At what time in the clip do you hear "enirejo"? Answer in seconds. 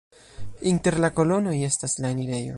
2.17-2.49